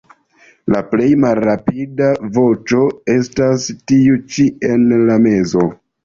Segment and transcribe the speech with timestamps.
[0.75, 2.07] La plej malrapida
[2.37, 2.79] voĉo
[3.15, 5.67] estas tiu ĉi en la mezo.